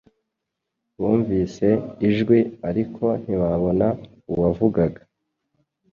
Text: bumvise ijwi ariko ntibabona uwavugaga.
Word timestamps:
bumvise 0.99 1.67
ijwi 2.09 2.39
ariko 2.69 3.05
ntibabona 3.23 3.87
uwavugaga. 4.31 5.01